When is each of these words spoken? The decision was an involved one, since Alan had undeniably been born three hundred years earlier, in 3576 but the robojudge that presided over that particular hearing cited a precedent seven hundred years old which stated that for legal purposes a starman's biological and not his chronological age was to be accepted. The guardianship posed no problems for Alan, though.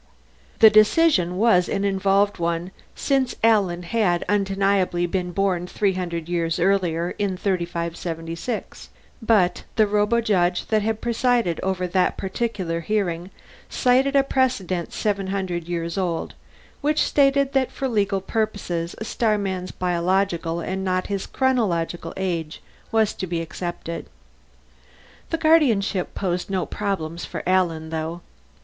The 0.61 0.71
decision 0.71 1.37
was 1.37 1.69
an 1.69 1.85
involved 1.85 2.39
one, 2.39 2.71
since 2.95 3.35
Alan 3.43 3.83
had 3.83 4.25
undeniably 4.27 5.05
been 5.05 5.31
born 5.31 5.67
three 5.67 5.93
hundred 5.93 6.27
years 6.27 6.59
earlier, 6.59 7.11
in 7.19 7.37
3576 7.37 8.89
but 9.21 9.63
the 9.75 9.85
robojudge 9.85 10.65
that 10.69 11.01
presided 11.01 11.59
over 11.61 11.85
that 11.85 12.17
particular 12.17 12.79
hearing 12.79 13.29
cited 13.69 14.15
a 14.15 14.23
precedent 14.23 14.91
seven 14.91 15.27
hundred 15.27 15.67
years 15.67 15.99
old 15.99 16.33
which 16.81 17.03
stated 17.03 17.53
that 17.53 17.71
for 17.71 17.87
legal 17.87 18.21
purposes 18.21 18.95
a 18.97 19.05
starman's 19.05 19.69
biological 19.69 20.61
and 20.61 20.83
not 20.83 21.05
his 21.13 21.27
chronological 21.27 22.11
age 22.17 22.59
was 22.91 23.13
to 23.13 23.27
be 23.27 23.39
accepted. 23.39 24.07
The 25.29 25.37
guardianship 25.37 26.15
posed 26.15 26.49
no 26.49 26.65
problems 26.65 27.23
for 27.23 27.43
Alan, 27.45 27.91
though. 27.91 28.21